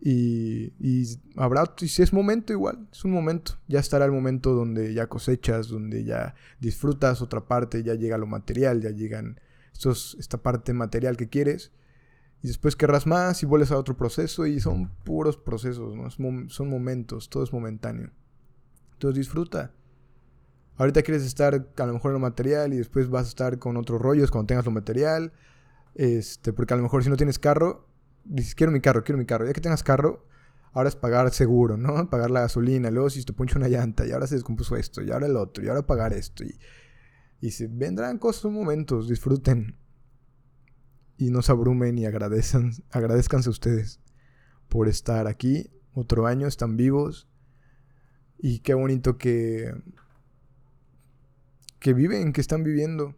Y, 0.00 0.72
y 0.78 1.18
habrá, 1.36 1.64
si 1.76 2.02
es 2.02 2.12
momento 2.12 2.52
igual, 2.52 2.88
es 2.92 3.04
un 3.04 3.10
momento. 3.10 3.58
Ya 3.66 3.80
estará 3.80 4.04
el 4.04 4.12
momento 4.12 4.54
donde 4.54 4.94
ya 4.94 5.08
cosechas, 5.08 5.68
donde 5.68 6.04
ya 6.04 6.34
disfrutas 6.60 7.20
otra 7.22 7.46
parte, 7.46 7.82
ya 7.82 7.94
llega 7.94 8.16
lo 8.16 8.26
material, 8.26 8.80
ya 8.80 8.90
llegan 8.90 9.40
esta 10.18 10.38
parte 10.38 10.72
material 10.72 11.16
que 11.16 11.28
quieres. 11.28 11.72
Y 12.42 12.48
después 12.48 12.76
querrás 12.76 13.06
más 13.06 13.42
y 13.42 13.46
vuelves 13.46 13.72
a 13.72 13.78
otro 13.78 13.96
proceso 13.96 14.46
y 14.46 14.60
son 14.60 14.90
puros 15.04 15.36
procesos, 15.36 15.94
¿no? 15.96 16.10
son 16.10 16.68
momentos, 16.68 17.28
todo 17.30 17.42
es 17.42 17.52
momentáneo. 17.52 18.10
Entonces 18.92 19.18
disfruta. 19.18 19.72
Ahorita 20.76 21.02
quieres 21.02 21.24
estar 21.24 21.54
a 21.54 21.86
lo 21.86 21.92
mejor 21.94 22.10
en 22.10 22.14
lo 22.14 22.20
material 22.20 22.74
y 22.74 22.76
después 22.76 23.08
vas 23.08 23.26
a 23.26 23.28
estar 23.28 23.58
con 23.58 23.76
otros 23.76 24.00
rollos 24.00 24.30
cuando 24.30 24.48
tengas 24.48 24.66
lo 24.66 24.70
material. 24.70 25.32
Este, 25.94 26.52
porque 26.52 26.74
a 26.74 26.76
lo 26.76 26.82
mejor 26.82 27.02
si 27.02 27.08
no 27.08 27.16
tienes 27.16 27.38
carro, 27.38 27.88
dices, 28.24 28.54
quiero 28.54 28.70
mi 28.72 28.80
carro, 28.80 29.02
quiero 29.02 29.18
mi 29.18 29.24
carro. 29.24 29.46
Ya 29.46 29.54
que 29.54 29.62
tengas 29.62 29.82
carro, 29.82 30.26
ahora 30.72 30.90
es 30.90 30.96
pagar 30.96 31.32
seguro, 31.32 31.78
¿no? 31.78 32.10
Pagar 32.10 32.30
la 32.30 32.40
gasolina, 32.40 32.90
luego 32.90 33.08
si 33.08 33.24
te 33.24 33.32
una 33.56 33.68
llanta 33.68 34.06
y 34.06 34.12
ahora 34.12 34.26
se 34.26 34.34
descompuso 34.34 34.76
esto 34.76 35.02
y 35.02 35.10
ahora 35.10 35.26
el 35.26 35.36
otro 35.36 35.64
y 35.64 35.68
ahora 35.68 35.86
pagar 35.86 36.12
esto 36.12 36.44
y 36.44 36.54
y 37.40 37.50
se 37.50 37.66
vendrán 37.66 38.18
cosas, 38.18 38.50
momentos, 38.50 39.08
disfruten. 39.08 39.76
y 41.18 41.30
no 41.30 41.40
se 41.40 41.52
abrumen 41.52 41.96
y 41.98 42.04
agradezcan, 42.04 42.72
agradezcanse 42.90 43.48
ustedes 43.48 44.00
por 44.68 44.88
estar 44.88 45.26
aquí. 45.26 45.70
Otro 45.94 46.26
año, 46.26 46.46
están 46.46 46.76
vivos. 46.76 47.26
Y 48.38 48.58
qué 48.58 48.74
bonito 48.74 49.16
que, 49.16 49.72
que 51.78 51.94
viven, 51.94 52.32
que 52.32 52.42
están 52.42 52.64
viviendo. 52.64 53.16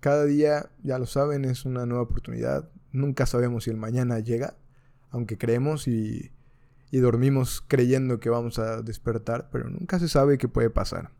Cada 0.00 0.26
día, 0.26 0.70
ya 0.82 0.98
lo 0.98 1.06
saben, 1.06 1.46
es 1.46 1.64
una 1.64 1.86
nueva 1.86 2.02
oportunidad. 2.02 2.70
Nunca 2.92 3.24
sabemos 3.24 3.64
si 3.64 3.70
el 3.70 3.78
mañana 3.78 4.18
llega, 4.20 4.58
aunque 5.10 5.38
creemos 5.38 5.88
y, 5.88 6.30
y 6.90 6.98
dormimos 6.98 7.64
creyendo 7.66 8.20
que 8.20 8.28
vamos 8.28 8.58
a 8.58 8.82
despertar, 8.82 9.48
pero 9.50 9.70
nunca 9.70 9.98
se 9.98 10.08
sabe 10.08 10.36
qué 10.36 10.48
puede 10.48 10.68
pasar. 10.68 11.15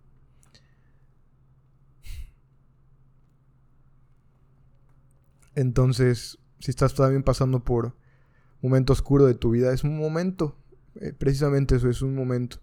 Entonces, 5.57 6.39
si 6.61 6.71
estás 6.71 6.95
también 6.95 7.23
pasando 7.23 7.65
por 7.65 7.97
momento 8.63 8.93
oscuro 8.93 9.25
de 9.25 9.35
tu 9.35 9.51
vida, 9.51 9.73
es 9.73 9.85
un 9.85 9.97
momento. 9.97 10.55
Eh, 10.97 11.13
precisamente 11.13 11.77
eso 11.77 11.89
es 11.89 12.03
un 12.03 12.15
momento. 12.15 12.59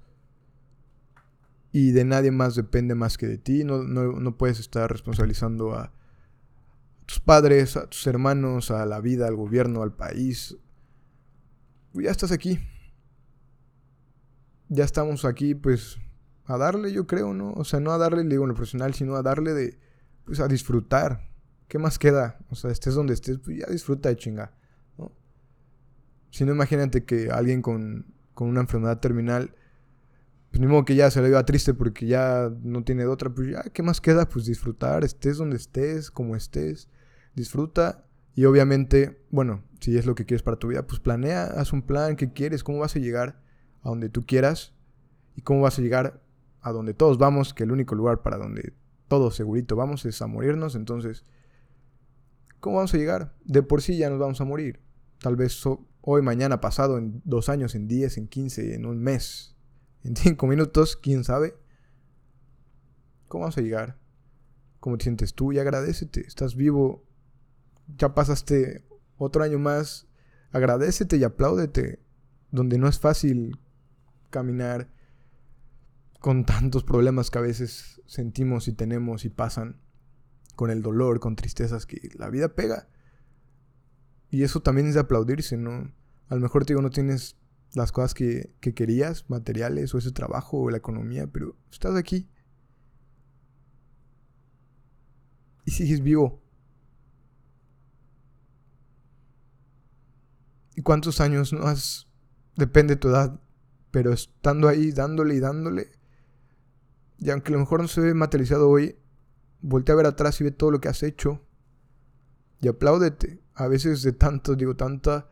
Y 1.72 1.92
de 1.92 2.06
nadie 2.06 2.30
más 2.30 2.56
depende 2.56 2.94
más 2.94 3.18
que 3.18 3.28
de 3.28 3.40
ti. 3.40 3.64
No, 3.64 3.84
no 3.84 4.38
puedes 4.38 4.60
estar 4.60 4.92
responsabilizando 4.92 5.74
a 5.74 5.92
tus 7.08 7.20
padres, 7.20 7.78
a 7.78 7.88
tus 7.88 8.06
hermanos, 8.06 8.70
a 8.70 8.86
la 8.86 9.02
vida, 9.02 9.28
al 9.28 9.36
gobierno, 9.36 9.82
al 9.82 9.96
país. 9.96 10.56
Ya 11.94 12.12
estás 12.12 12.32
aquí. 12.32 12.60
Ya 14.70 14.84
estamos 14.84 15.26
aquí, 15.26 15.56
pues, 15.56 15.98
a 16.46 16.58
darle, 16.58 16.94
yo 16.94 17.08
creo, 17.08 17.34
¿no? 17.34 17.54
O 17.54 17.64
sea, 17.64 17.80
no 17.80 17.92
a 17.92 17.98
darle, 17.98 18.24
digo, 18.24 18.44
en 18.44 18.50
lo 18.50 18.56
profesional, 18.56 18.94
sino 18.94 19.16
a 19.16 19.24
darle 19.24 19.54
de, 19.54 19.80
pues, 20.26 20.40
a 20.40 20.48
disfrutar 20.48 21.33
¿qué 21.74 21.80
más 21.80 21.98
queda? 21.98 22.38
O 22.52 22.56
sea, 22.56 22.70
estés 22.70 22.94
donde 22.94 23.16
estés, 23.16 23.40
pues 23.40 23.58
ya 23.58 23.66
disfruta 23.66 24.08
de 24.08 24.16
chinga, 24.16 24.52
¿no? 24.96 25.12
Si 26.30 26.46
no, 26.46 26.54
imagínate 26.54 27.04
que 27.04 27.32
alguien 27.32 27.64
con, 27.64 28.14
una 28.36 28.62
enfermedad 28.62 29.00
terminal, 29.00 29.56
pues 30.52 30.62
ni 30.62 30.68
modo 30.68 30.86
que 30.86 30.94
ya 30.94 31.10
se 31.10 31.20
le 31.20 31.30
iba 31.30 31.44
triste 31.46 31.74
porque 31.74 32.06
ya 32.06 32.52
no 32.62 32.84
tiene 32.84 33.02
de 33.02 33.08
otra, 33.08 33.32
pues 33.32 33.50
ya, 33.50 33.64
¿qué 33.74 33.82
más 33.82 34.02
queda? 34.02 34.30
Pues 34.30 34.46
disfrutar, 34.46 35.04
estés 35.04 35.38
donde 35.38 35.56
estés, 35.56 36.12
como 36.12 36.36
estés, 36.36 36.90
disfruta 37.34 38.06
y 38.36 38.46
obviamente, 38.46 39.20
bueno, 39.32 39.64
si 39.80 39.98
es 39.98 40.06
lo 40.06 40.14
que 40.14 40.28
quieres 40.28 40.44
para 40.44 40.58
tu 40.58 40.68
vida, 40.68 40.86
pues 40.86 41.00
planea, 41.00 41.46
haz 41.46 41.74
un 41.74 41.82
plan, 41.82 42.16
¿qué 42.16 42.32
quieres? 42.34 42.64
¿Cómo 42.64 42.78
vas 42.78 42.96
a 42.96 43.00
llegar 43.00 43.42
a 43.82 43.90
donde 43.90 44.10
tú 44.10 44.28
quieras? 44.28 44.76
¿Y 45.36 45.42
cómo 45.42 45.62
vas 45.62 45.80
a 45.80 45.82
llegar 45.82 46.22
a 46.62 46.72
donde 46.72 46.94
todos 46.94 47.18
vamos? 47.18 47.56
Que 47.56 47.64
el 47.64 47.72
único 47.72 47.96
lugar 47.96 48.22
para 48.22 48.38
donde 48.38 48.74
todos 49.08 49.36
segurito 49.36 49.76
vamos 49.76 50.06
es 50.06 50.22
a 50.22 50.28
morirnos, 50.28 50.76
entonces 50.76 51.26
¿Cómo 52.64 52.78
vamos 52.78 52.94
a 52.94 52.98
llegar? 52.98 53.36
De 53.44 53.62
por 53.62 53.82
sí 53.82 53.98
ya 53.98 54.10
nos 54.10 54.20
vamos 54.20 54.40
a 54.40 54.46
morir. 54.46 54.80
Tal 55.20 55.36
vez 55.36 55.62
hoy, 56.00 56.22
mañana, 56.22 56.62
pasado, 56.62 56.98
en 56.98 57.22
dos 57.26 57.50
años, 57.50 57.76
en 57.76 57.90
diez, 57.90 58.18
en 58.18 58.30
quince, 58.30 58.74
en 58.74 58.86
un 58.86 59.02
mes, 59.02 59.58
en 60.06 60.16
cinco 60.16 60.48
minutos, 60.48 60.96
quién 60.96 61.26
sabe. 61.26 61.58
¿Cómo 63.28 63.42
vamos 63.42 63.58
a 63.58 63.62
llegar? 63.62 63.98
¿Cómo 64.80 64.98
te 64.98 65.04
sientes 65.04 65.34
tú? 65.34 65.52
Y 65.52 65.60
agradecete. 65.60 66.26
Estás 66.26 66.56
vivo. 66.56 67.04
Ya 67.98 68.16
pasaste 68.16 68.86
otro 69.18 69.44
año 69.44 69.60
más. 69.60 70.08
Agradecete 70.54 71.18
y 71.18 71.26
apláudete. 71.26 72.00
Donde 72.50 72.78
no 72.78 72.88
es 72.88 72.98
fácil 72.98 73.60
caminar 74.30 74.90
con 76.22 76.46
tantos 76.46 76.86
problemas 76.86 77.30
que 77.30 77.40
a 77.40 77.42
veces 77.42 78.02
sentimos 78.06 78.70
y 78.70 78.72
tenemos 78.72 79.26
y 79.26 79.30
pasan 79.30 79.83
con 80.56 80.72
el 80.72 80.82
dolor, 80.82 81.20
con 81.20 81.36
tristezas 81.36 81.86
que 81.86 82.10
la 82.16 82.30
vida 82.30 82.56
pega. 82.56 82.88
Y 84.30 84.44
eso 84.44 84.62
también 84.62 84.88
es 84.88 84.94
de 84.96 85.02
aplaudirse, 85.02 85.58
¿no? 85.58 85.94
A 86.30 86.36
lo 86.36 86.42
mejor 86.42 86.66
te 86.66 86.74
digo, 86.74 86.82
no 86.82 86.90
tienes 86.90 87.38
las 87.74 87.92
cosas 87.92 88.14
que, 88.14 88.54
que 88.60 88.74
querías, 88.74 89.30
materiales 89.30 89.94
o 89.94 89.98
ese 89.98 90.12
trabajo 90.12 90.60
o 90.60 90.70
la 90.70 90.78
economía, 90.78 91.28
pero 91.28 91.56
estás 91.72 91.96
aquí. 91.96 92.30
Y 95.66 95.72
sigues 95.72 96.02
vivo. 96.02 96.42
¿Y 100.76 100.82
cuántos 100.82 101.22
años 101.22 101.54
no 101.54 101.68
has... 101.68 102.08
Depende 102.56 102.96
de 102.96 103.00
tu 103.00 103.10
edad, 103.10 103.40
pero 103.92 104.14
estando 104.14 104.68
ahí, 104.68 104.92
dándole 104.92 105.36
y 105.36 105.40
dándole, 105.40 105.92
y 107.24 107.30
aunque 107.30 107.50
a 107.50 107.54
lo 107.54 107.60
mejor 107.60 107.82
no 107.82 107.88
se 107.88 108.02
ve 108.02 108.14
materializado 108.14 108.70
hoy, 108.70 108.98
voltea 109.64 109.94
a 109.94 109.96
ver 109.96 110.06
atrás 110.06 110.40
y 110.40 110.44
ve 110.44 110.52
todo 110.52 110.70
lo 110.70 110.80
que 110.80 110.90
has 110.90 111.02
hecho. 111.02 111.42
Y 112.62 112.68
apláudete. 112.68 113.42
A 113.56 113.68
veces 113.68 114.04
de 114.04 114.14
tanto, 114.14 114.56
digo, 114.56 114.76
tanta, 114.76 115.30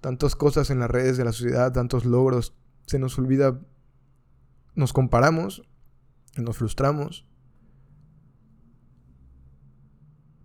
tantas 0.00 0.36
cosas 0.36 0.70
en 0.70 0.78
las 0.78 0.90
redes 0.90 1.16
de 1.16 1.24
la 1.24 1.32
sociedad, 1.32 1.72
tantos 1.72 2.04
logros, 2.04 2.54
se 2.86 2.98
nos 2.98 3.18
olvida, 3.18 3.60
nos 4.74 4.92
comparamos, 4.92 5.62
nos 6.36 6.56
frustramos. 6.56 7.26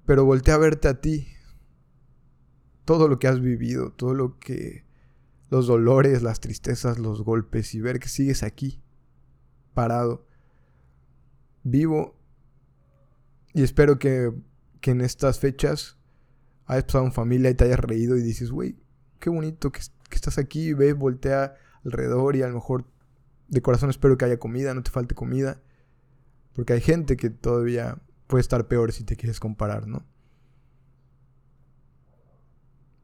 Pero 0.05 0.25
voltea 0.25 0.55
a 0.55 0.59
verte 0.59 0.87
a 0.87 1.01
ti. 1.01 1.27
Todo 2.85 3.07
lo 3.07 3.19
que 3.19 3.27
has 3.27 3.39
vivido, 3.39 3.91
todo 3.91 4.13
lo 4.13 4.39
que... 4.39 4.89
Los 5.49 5.67
dolores, 5.67 6.23
las 6.23 6.39
tristezas, 6.39 6.97
los 6.97 7.23
golpes 7.23 7.75
y 7.75 7.81
ver 7.81 7.99
que 7.99 8.07
sigues 8.07 8.41
aquí, 8.41 8.81
parado, 9.73 10.25
vivo 11.63 12.20
y 13.53 13.63
espero 13.63 13.99
que, 13.99 14.31
en 14.83 15.01
estas 15.01 15.39
fechas 15.39 15.97
hayas 16.65 16.85
pasado 16.85 17.05
en 17.05 17.11
familia 17.11 17.51
y 17.51 17.53
te 17.53 17.65
hayas 17.65 17.79
reído 17.79 18.17
y 18.17 18.23
dices, 18.23 18.51
güey, 18.51 18.77
qué 19.19 19.29
bonito 19.29 19.71
que, 19.71 19.81
estás 20.11 20.37
aquí, 20.37 20.73
ves, 20.73 20.95
voltea 20.95 21.55
alrededor 21.85 22.35
y 22.35 22.41
a 22.41 22.47
lo 22.47 22.55
mejor 22.55 22.85
de 23.47 23.61
corazón 23.61 23.89
espero 23.89 24.17
que 24.17 24.25
haya 24.25 24.39
comida, 24.39 24.73
no 24.73 24.83
te 24.83 24.91
falte 24.91 25.15
comida. 25.15 25.61
Porque 26.53 26.73
hay 26.73 26.81
gente 26.81 27.15
que 27.15 27.29
todavía 27.29 28.01
puede 28.27 28.41
estar 28.41 28.67
peor 28.67 28.91
si 28.91 29.03
te 29.03 29.15
quieres 29.15 29.39
comparar, 29.39 29.87
¿no? 29.87 30.05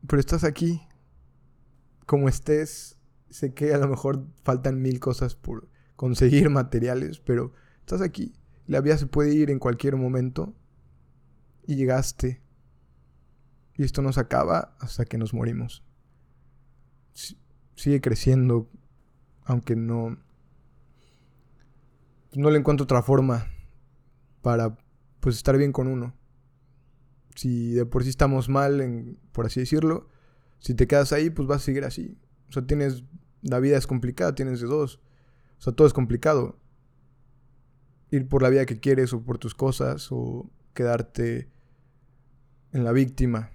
Pero 0.08 0.20
estás 0.20 0.44
aquí, 0.44 0.82
como 2.06 2.30
estés, 2.30 2.98
sé 3.30 3.54
que 3.54 3.74
a 3.74 3.78
lo 3.78 3.88
mejor 3.88 4.26
faltan 4.44 4.82
mil 4.82 5.00
cosas 5.00 5.36
por 5.36 5.68
conseguir 5.96 6.50
materiales, 6.50 7.20
pero 7.20 7.54
estás 7.82 8.02
aquí. 8.02 8.34
La 8.68 8.82
vida 8.82 8.98
se 8.98 9.08
puede 9.08 9.34
ir 9.34 9.50
en 9.50 9.60
cualquier 9.60 9.96
momento. 9.96 10.54
Y 11.66 11.76
llegaste. 11.76 12.42
Y 13.76 13.84
esto 13.84 14.02
nos 14.02 14.18
acaba 14.18 14.76
hasta 14.80 15.06
que 15.06 15.18
nos 15.18 15.34
morimos. 15.34 15.84
sigue 17.76 18.02
creciendo. 18.02 18.70
Aunque 19.46 19.76
no. 19.76 20.18
No 22.34 22.50
le 22.50 22.60
encuentro 22.60 22.84
otra 22.84 23.02
forma. 23.02 23.48
Para 24.42 24.78
pues 25.22 25.38
estar 25.38 25.58
bien 25.58 25.72
con 25.72 25.88
uno. 25.88 26.14
Si 27.36 27.74
de 27.74 27.86
por 27.86 28.04
sí 28.04 28.10
estamos 28.10 28.50
mal, 28.50 28.82
en, 28.82 29.18
por 29.32 29.46
así 29.46 29.62
decirlo. 29.62 30.10
Si 30.60 30.74
te 30.74 30.88
quedas 30.88 31.14
ahí, 31.14 31.30
pues 31.30 31.48
vas 31.48 31.62
a 31.62 31.66
seguir 31.66 31.86
así. 31.86 32.18
O 32.50 32.52
sea, 32.52 32.66
tienes. 32.66 33.04
La 33.44 33.60
vida 33.60 33.78
es 33.78 33.88
complicada, 33.88 34.36
tienes 34.36 34.60
de 34.60 34.68
dos. 34.68 35.00
O 35.58 35.62
sea, 35.62 35.74
todo 35.74 35.88
es 35.88 35.94
complicado 35.94 36.60
ir 38.12 38.28
por 38.28 38.42
la 38.42 38.50
vida 38.50 38.66
que 38.66 38.80
quieres 38.80 39.14
o 39.14 39.22
por 39.22 39.38
tus 39.38 39.54
cosas 39.56 40.08
o 40.12 40.50
quedarte 40.74 41.50
en 42.72 42.84
la 42.84 42.92
víctima, 42.92 43.52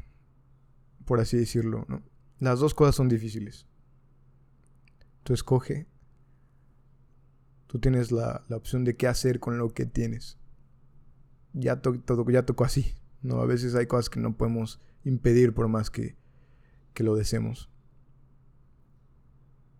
por 1.04 1.20
así 1.20 1.36
decirlo, 1.36 1.84
¿no? 1.88 2.02
Las 2.38 2.58
dos 2.58 2.74
cosas 2.74 2.96
son 2.96 3.08
difíciles. 3.08 3.66
Tú 5.22 5.32
escoge. 5.32 5.86
Tú 7.68 7.78
tienes 7.78 8.10
la, 8.10 8.44
opción 8.50 8.82
de 8.82 8.96
qué 8.96 9.06
hacer 9.06 9.38
con 9.38 9.58
lo 9.58 9.68
que 9.70 9.86
tienes. 9.86 10.38
Ya, 11.52 11.80
todo, 11.80 12.28
ya 12.30 12.44
tocó 12.44 12.64
así. 12.64 12.96
¿no? 13.22 13.40
A 13.40 13.46
veces 13.46 13.76
hay 13.76 13.86
cosas 13.86 14.10
que 14.10 14.18
no 14.18 14.36
podemos 14.36 14.80
impedir 15.04 15.54
por 15.54 15.68
más 15.68 15.88
que, 15.90 16.16
que 16.94 17.04
lo 17.04 17.14
deseemos. 17.14 17.70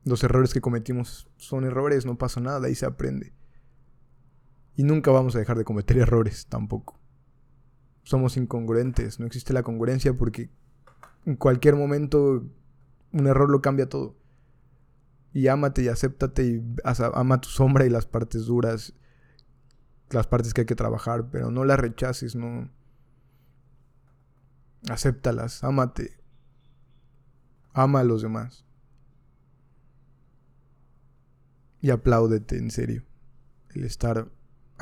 Los 0.05 0.23
errores 0.23 0.55
que 0.55 0.61
cometimos 0.61 1.29
son 1.37 1.65
errores, 1.65 2.07
no 2.07 2.17
pasa 2.17 2.41
nada, 2.41 2.69
ahí 2.69 2.77
se 2.77 2.87
aprende. 2.87 3.33
Y 4.77 4.85
nunca 4.85 5.11
vamos 5.11 5.37
a 5.37 5.39
dejar 5.39 5.59
de 5.59 5.65
cometer 5.65 5.99
errores 5.99 6.47
tampoco. 6.47 6.99
Somos 8.05 8.37
incongruentes, 8.37 9.21
no 9.21 9.27
existe 9.27 9.53
la 9.53 9.63
congruencia 9.63 10.15
porque 10.15 10.51
en 11.25 11.37
cualquier 11.37 11.77
momento 11.77 12.45
un 13.13 13.27
error 13.27 13.51
lo 13.51 13.61
cambia 13.61 13.89
todo. 13.89 14.17
Y 15.35 15.49
ámate 15.49 15.83
y 15.83 15.89
acéptate 15.89 16.45
y 16.45 16.63
ama 16.85 17.41
tu 17.41 17.49
sombra 17.49 17.87
y 17.87 17.91
las 17.91 18.07
partes 18.07 18.45
duras, 18.47 18.95
las 20.11 20.27
partes 20.27 20.53
que 20.53 20.63
hay 20.63 20.67
que 20.67 20.75
trabajar, 20.75 21.31
pero 21.31 21.51
no 21.51 21.65
las 21.65 21.79
rechaces, 21.79 22.35
no. 22.35 22.71
Acéptalas, 24.91 25.65
ámate. 25.65 26.19
Ama 27.73 28.01
a 28.01 28.05
los 28.05 28.21
demás. 28.21 28.67
Y 31.81 31.91
apláudete, 31.91 32.59
en 32.59 32.71
serio. 32.71 33.05
El 33.71 33.85
estar 33.85 34.31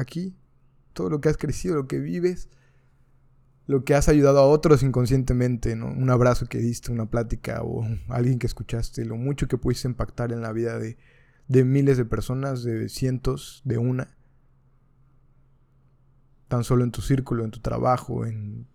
aquí, 0.00 0.37
todo 0.92 1.11
lo 1.11 1.21
que 1.21 1.28
has 1.28 1.37
crecido, 1.37 1.76
lo 1.76 1.87
que 1.87 1.99
vives, 1.99 2.49
lo 3.66 3.85
que 3.85 3.95
has 3.95 4.09
ayudado 4.09 4.40
a 4.40 4.47
otros 4.47 4.83
inconscientemente. 4.83 5.73
Un 5.75 6.11
abrazo 6.11 6.47
que 6.47 6.59
diste, 6.59 6.90
una 6.90 7.07
plática 7.07 7.62
o 7.62 7.87
alguien 8.09 8.38
que 8.38 8.47
escuchaste, 8.47 9.04
lo 9.04 9.16
mucho 9.16 9.47
que 9.47 9.59
pudiste 9.59 9.88
impactar 9.88 10.33
en 10.33 10.42
la 10.42 10.52
vida 10.52 10.78
de, 10.78 10.99
de 11.49 11.64
miles 11.64 11.97
de 11.97 12.04
personas, 12.04 12.64
de 12.64 12.88
cientos, 12.88 13.62
de 13.64 13.78
una. 13.78 14.16
Tan 16.49 16.64
solo 16.64 16.83
en 16.83 16.90
tu 16.90 17.00
círculo, 17.00 17.45
en 17.45 17.52
tu 17.52 17.61
trabajo, 17.61 18.26
en, 18.26 18.66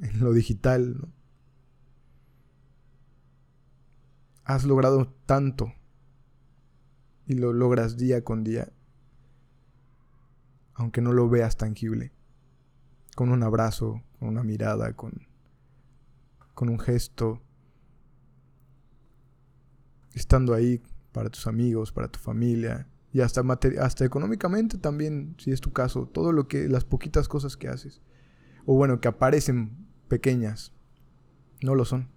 en 0.00 0.20
lo 0.20 0.32
digital, 0.32 0.96
¿no? 0.98 1.12
Has 4.44 4.64
logrado 4.64 5.14
tanto 5.24 5.72
y 7.26 7.34
lo 7.34 7.52
logras 7.52 7.96
día 7.96 8.24
con 8.24 8.42
día, 8.42 8.72
aunque 10.74 11.00
no 11.00 11.12
lo 11.12 11.28
veas 11.28 11.56
tangible, 11.56 12.12
con 13.14 13.30
un 13.30 13.42
abrazo, 13.42 14.02
con 14.18 14.28
una 14.28 14.42
mirada, 14.42 14.94
con, 14.94 15.26
con 16.54 16.68
un 16.68 16.78
gesto, 16.78 17.40
estando 20.14 20.54
ahí 20.54 20.82
para 21.12 21.30
tus 21.30 21.46
amigos, 21.46 21.92
para 21.92 22.08
tu 22.08 22.18
familia. 22.18 22.88
Y 23.12 23.20
hasta, 23.20 23.42
hasta 23.80 24.04
económicamente 24.04 24.78
también, 24.78 25.34
si 25.38 25.52
es 25.52 25.60
tu 25.60 25.72
caso, 25.72 26.06
todo 26.06 26.32
lo 26.32 26.48
que, 26.48 26.68
las 26.68 26.84
poquitas 26.84 27.28
cosas 27.28 27.56
que 27.56 27.68
haces, 27.68 28.00
o 28.64 28.74
bueno, 28.74 29.00
que 29.00 29.08
aparecen 29.08 29.86
pequeñas, 30.08 30.72
no 31.62 31.74
lo 31.74 31.84
son. 31.84 32.08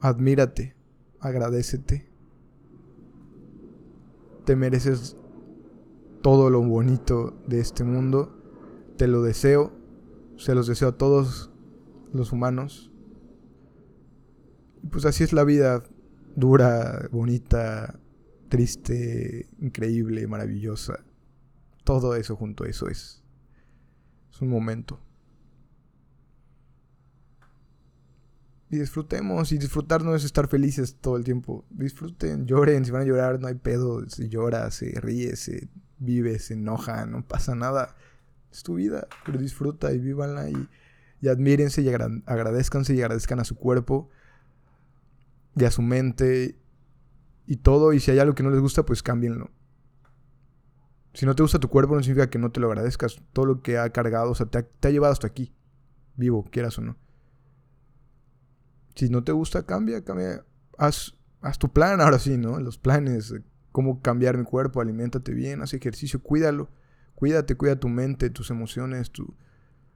Admírate, 0.00 0.76
agradecete. 1.20 2.08
Te 4.44 4.56
mereces 4.56 5.16
todo 6.22 6.50
lo 6.50 6.62
bonito 6.62 7.36
de 7.46 7.60
este 7.60 7.84
mundo. 7.84 8.38
Te 8.96 9.06
lo 9.06 9.22
deseo. 9.22 9.72
Se 10.36 10.54
los 10.54 10.66
deseo 10.66 10.88
a 10.88 10.98
todos 10.98 11.50
los 12.12 12.32
humanos. 12.32 12.90
Pues 14.90 15.04
así 15.04 15.24
es 15.24 15.32
la 15.32 15.44
vida. 15.44 15.82
Dura, 16.34 17.08
bonita, 17.12 18.00
triste, 18.48 19.48
increíble, 19.60 20.26
maravillosa. 20.26 21.04
Todo 21.84 22.14
eso 22.14 22.36
junto 22.36 22.64
a 22.64 22.68
eso 22.68 22.88
es. 22.88 23.22
Es 24.32 24.40
un 24.40 24.48
momento. 24.48 25.00
y 28.72 28.78
disfrutemos. 28.78 29.52
Y 29.52 29.58
disfrutar 29.58 30.02
no 30.02 30.16
es 30.16 30.24
estar 30.24 30.48
felices 30.48 30.96
todo 31.00 31.16
el 31.16 31.24
tiempo. 31.24 31.64
Disfruten, 31.70 32.46
lloren, 32.46 32.84
si 32.84 32.90
van 32.90 33.02
a 33.02 33.04
llorar, 33.04 33.38
no 33.38 33.46
hay 33.46 33.54
pedo. 33.54 34.08
Se 34.08 34.28
llora, 34.28 34.70
se 34.70 34.98
ríe, 35.00 35.36
se 35.36 35.68
vive, 36.02 36.38
se 36.38 36.54
enoja, 36.54 37.06
no 37.06 37.26
pasa 37.26 37.54
nada. 37.54 37.94
Es 38.50 38.62
tu 38.62 38.74
vida, 38.74 39.06
pero 39.24 39.38
disfruta 39.38 39.92
y 39.92 39.98
vívanla 39.98 40.50
y, 40.50 40.68
y 41.20 41.28
admírense 41.28 41.82
y 41.82 41.88
agradezcanse 41.88 42.94
y 42.94 43.00
agradezcan 43.00 43.40
a 43.40 43.44
su 43.44 43.56
cuerpo 43.56 44.10
y 45.56 45.64
a 45.64 45.70
su 45.70 45.82
mente 45.82 46.58
y 47.46 47.56
todo. 47.56 47.92
Y 47.92 48.00
si 48.00 48.10
hay 48.10 48.18
algo 48.18 48.34
que 48.34 48.42
no 48.42 48.50
les 48.50 48.60
gusta, 48.60 48.84
pues 48.84 49.02
cámbienlo. 49.02 49.50
Si 51.14 51.26
no 51.26 51.34
te 51.34 51.42
gusta 51.42 51.58
tu 51.58 51.68
cuerpo, 51.68 51.94
no 51.94 52.02
significa 52.02 52.30
que 52.30 52.38
no 52.38 52.50
te 52.52 52.60
lo 52.60 52.68
agradezcas. 52.68 53.22
Todo 53.32 53.46
lo 53.46 53.62
que 53.62 53.78
ha 53.78 53.90
cargado, 53.90 54.30
o 54.30 54.34
sea, 54.34 54.46
te 54.46 54.62
te 54.62 54.88
ha 54.88 54.90
llevado 54.90 55.12
hasta 55.12 55.26
aquí. 55.26 55.54
Vivo, 56.16 56.44
quieras 56.50 56.78
o 56.78 56.82
no. 56.82 56.96
Si 58.94 59.08
no 59.08 59.24
te 59.24 59.32
gusta, 59.32 59.64
cambia, 59.64 60.04
cambia. 60.04 60.44
Haz, 60.76 61.14
haz 61.40 61.58
tu 61.58 61.72
plan 61.72 62.00
ahora 62.00 62.18
sí, 62.18 62.36
¿no? 62.36 62.58
Los 62.60 62.78
planes, 62.78 63.34
cómo 63.72 64.00
cambiar 64.00 64.36
mi 64.38 64.44
cuerpo, 64.44 64.80
aliméntate 64.80 65.32
bien, 65.32 65.62
haz 65.62 65.74
ejercicio, 65.74 66.22
cuídalo. 66.22 66.70
Cuídate, 67.14 67.54
cuida 67.56 67.76
tu 67.76 67.88
mente, 67.88 68.30
tus 68.30 68.50
emociones, 68.50 69.10
tu, 69.10 69.34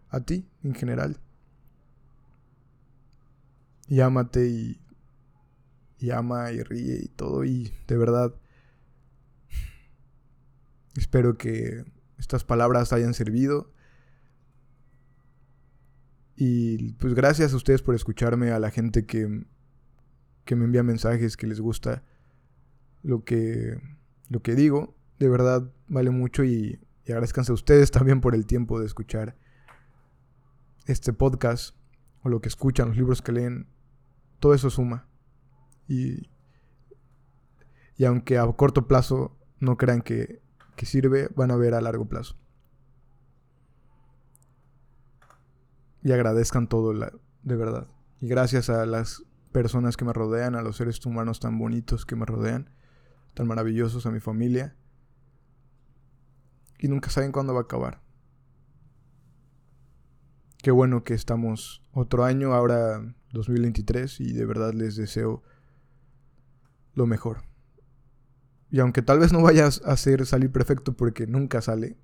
a 0.08 0.20
ti 0.20 0.48
en 0.62 0.74
general. 0.74 1.20
Y 3.88 4.00
ámate 4.00 4.48
y, 4.48 4.80
y 5.98 6.10
ama 6.10 6.52
y 6.52 6.62
ríe 6.62 7.00
y 7.02 7.08
todo. 7.08 7.44
Y 7.44 7.72
de 7.86 7.96
verdad, 7.96 8.34
espero 10.96 11.36
que 11.36 11.84
estas 12.18 12.44
palabras 12.44 12.92
hayan 12.92 13.14
servido. 13.14 13.72
Y 16.36 16.92
pues 16.94 17.14
gracias 17.14 17.52
a 17.52 17.56
ustedes 17.56 17.82
por 17.82 17.94
escucharme, 17.94 18.50
a 18.50 18.58
la 18.58 18.70
gente 18.70 19.06
que, 19.06 19.46
que 20.44 20.54
me 20.54 20.64
envía 20.66 20.82
mensajes, 20.82 21.36
que 21.36 21.46
les 21.46 21.60
gusta 21.60 22.04
lo 23.06 23.24
que, 23.24 23.80
lo 24.28 24.42
que 24.42 24.54
digo. 24.54 24.94
De 25.18 25.28
verdad 25.28 25.72
vale 25.88 26.10
mucho 26.10 26.44
y, 26.44 26.80
y 27.04 27.12
agradezcanse 27.12 27.52
a 27.52 27.54
ustedes 27.54 27.90
también 27.90 28.20
por 28.20 28.34
el 28.34 28.46
tiempo 28.46 28.80
de 28.80 28.86
escuchar 28.86 29.36
este 30.86 31.12
podcast 31.12 31.76
o 32.22 32.28
lo 32.28 32.40
que 32.40 32.48
escuchan, 32.48 32.88
los 32.88 32.96
libros 32.96 33.22
que 33.22 33.32
leen. 33.32 33.68
Todo 34.40 34.54
eso 34.54 34.70
suma. 34.70 35.08
Y, 35.88 36.28
y 37.96 38.04
aunque 38.04 38.38
a 38.38 38.46
corto 38.52 38.86
plazo 38.86 39.38
no 39.60 39.76
crean 39.76 40.02
que, 40.02 40.42
que 40.76 40.84
sirve, 40.84 41.28
van 41.34 41.50
a 41.50 41.56
ver 41.56 41.74
a 41.74 41.80
largo 41.80 42.06
plazo. 42.06 42.36
y 46.06 46.12
agradezcan 46.12 46.68
todo, 46.68 46.92
la, 46.92 47.12
de 47.42 47.56
verdad. 47.56 47.88
Y 48.20 48.28
gracias 48.28 48.70
a 48.70 48.86
las 48.86 49.24
personas 49.50 49.96
que 49.96 50.04
me 50.04 50.12
rodean, 50.12 50.54
a 50.54 50.62
los 50.62 50.76
seres 50.76 51.04
humanos 51.04 51.40
tan 51.40 51.58
bonitos 51.58 52.06
que 52.06 52.14
me 52.14 52.24
rodean, 52.24 52.70
tan 53.36 53.46
maravillosos, 53.46 54.06
a 54.06 54.10
mi 54.10 54.18
familia. 54.18 54.74
Y 56.78 56.88
nunca 56.88 57.10
saben 57.10 57.32
cuándo 57.32 57.52
va 57.52 57.60
a 57.60 57.64
acabar. 57.64 58.00
Qué 60.56 60.70
bueno 60.70 61.04
que 61.04 61.12
estamos 61.12 61.82
otro 61.92 62.24
año, 62.24 62.54
ahora 62.54 63.14
2023, 63.32 64.20
y 64.20 64.32
de 64.32 64.46
verdad 64.46 64.72
les 64.72 64.96
deseo 64.96 65.42
lo 66.94 67.06
mejor. 67.06 67.42
Y 68.70 68.80
aunque 68.80 69.02
tal 69.02 69.18
vez 69.18 69.34
no 69.34 69.42
vayas 69.42 69.82
a 69.84 69.92
hacer 69.92 70.24
salir 70.24 70.50
perfecto 70.50 70.96
porque 70.96 71.26
nunca 71.26 71.60
sale, 71.60 71.98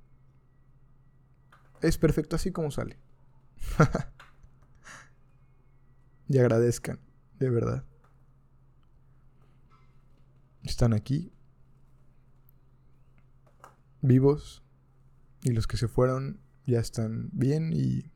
es 1.80 1.96
perfecto 1.96 2.36
así 2.36 2.52
como 2.52 2.70
sale. 2.70 2.98
y 6.28 6.38
agradezcan, 6.38 7.00
de 7.38 7.48
verdad. 7.48 7.84
Están 10.62 10.92
aquí, 10.92 11.32
vivos, 14.00 14.62
y 15.42 15.52
los 15.52 15.66
que 15.66 15.76
se 15.76 15.88
fueron 15.88 16.40
ya 16.66 16.78
están 16.78 17.30
bien 17.32 17.72
y 17.72 18.12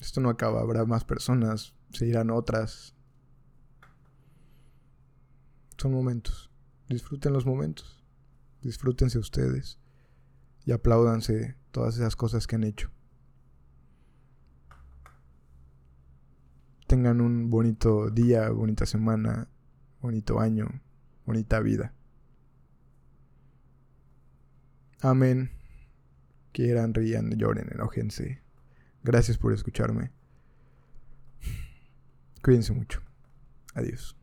esto 0.00 0.20
no 0.20 0.30
acaba, 0.30 0.60
habrá 0.60 0.84
más 0.86 1.04
personas, 1.04 1.74
se 1.90 2.06
irán 2.06 2.30
otras. 2.30 2.94
Son 5.76 5.92
momentos. 5.92 6.50
Disfruten 6.88 7.32
los 7.32 7.44
momentos. 7.44 8.02
Disfrútense 8.62 9.18
ustedes 9.18 9.78
y 10.64 10.72
apláudanse 10.72 11.56
todas 11.70 11.96
esas 11.96 12.16
cosas 12.16 12.46
que 12.46 12.56
han 12.56 12.64
hecho. 12.64 12.90
tengan 16.86 17.20
un 17.20 17.50
bonito 17.50 18.10
día, 18.10 18.48
bonita 18.50 18.86
semana, 18.86 19.48
bonito 20.06 20.38
año, 20.38 20.68
bonita 21.24 21.58
vida. 21.60 21.92
Amén. 25.00 25.50
Quieran, 26.52 26.94
rían, 26.94 27.36
lloren, 27.36 27.68
enojense. 27.72 28.40
Gracias 29.02 29.36
por 29.36 29.52
escucharme. 29.52 30.12
Cuídense 32.40 32.72
mucho. 32.72 33.02
Adiós. 33.74 34.15